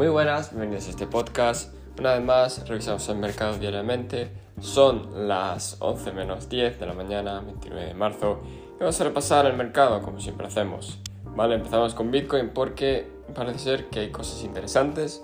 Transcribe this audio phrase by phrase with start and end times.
[0.00, 1.74] Muy buenas, bienvenidos a este podcast.
[1.98, 4.30] Una vez más, revisamos el mercado diariamente.
[4.58, 8.40] Son las 11 menos 10 de la mañana, 29 de marzo.
[8.76, 10.98] Y vamos a repasar el mercado como siempre hacemos.
[11.36, 15.20] Vale, empezamos con Bitcoin porque parece ser que hay cosas interesantes.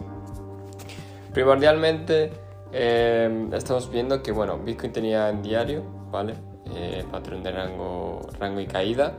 [1.32, 2.32] Primordialmente,
[2.70, 6.34] eh, estamos viendo que bueno, Bitcoin tenía en diario, ¿vale?
[6.74, 9.14] Eh, patrón de rango, rango y caída,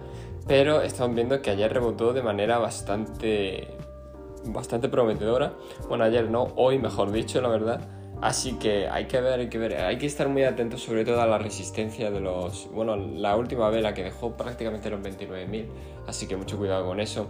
[0.47, 3.76] pero estamos viendo que ayer rebotó de manera bastante,
[4.47, 5.53] bastante prometedora.
[5.87, 7.81] Bueno, ayer no, hoy mejor dicho, la verdad.
[8.21, 11.21] Así que hay que ver, hay que ver, hay que estar muy atentos sobre todo
[11.21, 15.67] a la resistencia de los, bueno, la última vela que dejó prácticamente los 29.000,
[16.07, 17.27] así que mucho cuidado con eso.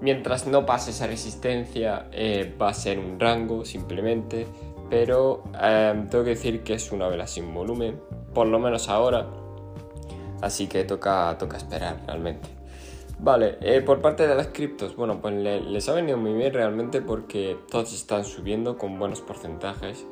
[0.00, 4.46] Mientras no pase esa resistencia, eh, va a ser un rango simplemente,
[4.88, 8.00] pero eh, tengo que decir que es una vela sin volumen,
[8.32, 9.26] por lo menos ahora,
[10.42, 12.63] así que toca, toca esperar realmente.
[13.24, 17.00] Vale, eh, por parte de las criptos, bueno, pues les ha venido muy bien realmente
[17.00, 20.06] porque todos están subiendo con buenos porcentajes,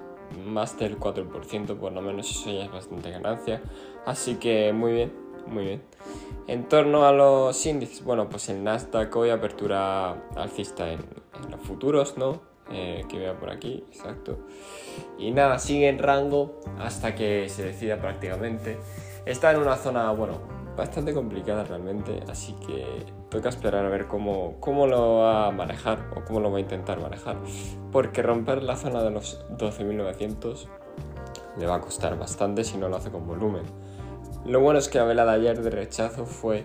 [0.46, 3.60] más del 4%, por lo menos eso ya es bastante ganancia,
[4.06, 5.12] así que muy bien,
[5.46, 5.82] muy bien.
[6.46, 11.00] En torno a los índices, bueno, pues el Nasdaq hoy apertura alcista en,
[11.50, 12.40] los futuros, ¿no?
[12.70, 14.38] Eh, que vea por aquí, exacto.
[15.18, 18.78] Y nada, sigue en rango hasta que se decida prácticamente.
[19.26, 24.56] Está en una zona, bueno, bastante complicada realmente, así que toca esperar a ver cómo,
[24.60, 27.36] cómo lo va a manejar o cómo lo va a intentar manejar,
[27.90, 30.66] porque romper la zona de los 12.900
[31.58, 33.62] le va a costar bastante si no lo hace con volumen.
[34.46, 36.64] Lo bueno es que la vela de ayer de rechazo fue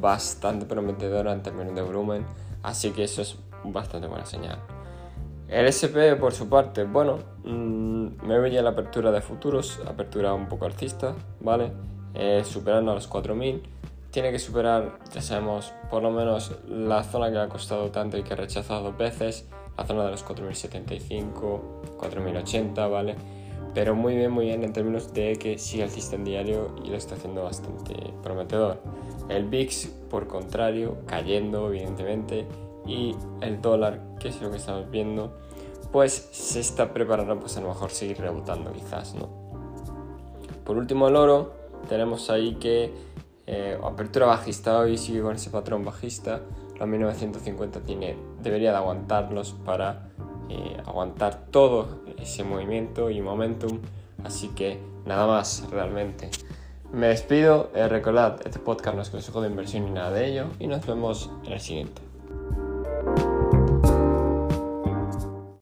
[0.00, 2.26] bastante prometedora en términos de volumen,
[2.62, 4.58] así que eso es bastante buena señal.
[5.48, 10.46] El SP, por su parte, bueno, mmm, me veía la apertura de futuros, apertura un
[10.46, 11.72] poco alcista, ¿vale?
[12.14, 13.62] Eh, superando los 4000.
[14.10, 18.16] Tiene que superar, ya sabemos, por lo menos la zona que le ha costado tanto
[18.16, 23.16] y que ha rechazado dos veces, la zona de los 4075, 4080, ¿vale?
[23.74, 26.96] Pero muy bien, muy bien en términos de que sigue alcista en diario y lo
[26.96, 28.80] está haciendo bastante prometedor.
[29.28, 32.46] El VIX, por contrario, cayendo, evidentemente,
[32.86, 35.36] y el dólar, que es lo que estamos viendo,
[35.92, 39.28] pues se está preparando pues a lo mejor seguir rebotando quizás, ¿no?
[40.64, 41.57] Por último el oro,
[41.88, 42.92] tenemos ahí que
[43.46, 46.42] eh, apertura bajista hoy sigue con ese patrón bajista.
[46.78, 50.10] La 1950 tiene, debería de aguantarlos para
[50.48, 53.80] eh, aguantar todo ese movimiento y momentum.
[54.24, 56.30] Así que nada más realmente.
[56.92, 57.70] Me despido.
[57.74, 60.46] Eh, recordad, este podcast no es consejo de inversión ni nada de ello.
[60.58, 62.07] Y nos vemos en el siguiente.